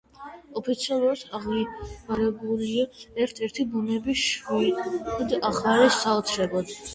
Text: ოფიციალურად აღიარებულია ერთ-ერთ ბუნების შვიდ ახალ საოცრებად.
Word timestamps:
ოფიციალურად 0.59 1.19
აღიარებულია 1.39 2.87
ერთ-ერთ 3.27 3.61
ბუნების 3.75 4.25
შვიდ 4.31 5.37
ახალ 5.51 5.87
საოცრებად. 6.01 6.75